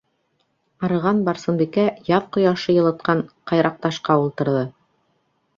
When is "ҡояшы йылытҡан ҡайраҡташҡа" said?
2.37-4.17